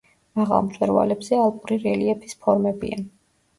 [0.37, 3.01] მაღალ მწვერვალებზე ალპური რელიეფის ფორმებია.